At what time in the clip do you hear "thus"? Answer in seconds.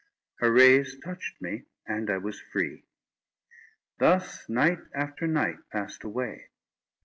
3.99-4.49